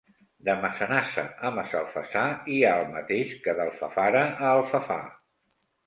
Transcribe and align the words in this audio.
De 0.47 0.53
Massanassa 0.61 1.25
a 1.49 1.51
Massalfassar 1.59 2.25
hi 2.55 2.59
ha 2.65 2.73
el 2.81 2.89
mateix 2.99 3.39
que 3.47 3.57
d'Alfafara 3.61 4.27
a 4.35 4.53
Alfafar. 4.59 5.03